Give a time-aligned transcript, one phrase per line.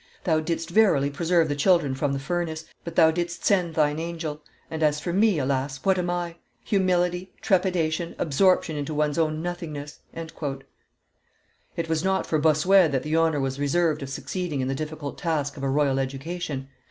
[0.23, 4.41] Thou didst verily preserve the children from the furnace, but Thou didst send Thine angel;
[4.71, 5.77] and, as for me, alas!
[5.85, 6.37] what am I?
[6.63, 9.99] Humility, trepidation, absorption into one's own nothingness!"
[11.75, 15.19] It was not for Bossuet that the honor was reserved of succeeding in the difficult
[15.19, 16.69] task of a royal education.